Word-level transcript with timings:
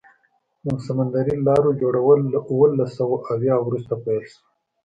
د 0.65 0.67
سمندري 0.85 1.35
لارو 1.47 1.71
جوړول 1.81 2.19
له 2.33 2.39
اوولس 2.49 2.89
سوه 2.99 3.17
اویا 3.33 3.55
وروسته 3.61 3.93
پیل 4.03 4.23
شو. 4.31 4.41